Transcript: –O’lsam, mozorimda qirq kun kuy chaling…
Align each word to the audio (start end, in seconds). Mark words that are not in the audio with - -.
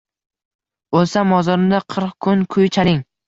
–O’lsam, 1.01 1.29
mozorimda 1.33 1.83
qirq 1.97 2.17
kun 2.29 2.43
kuy 2.57 2.73
chaling… 2.79 3.05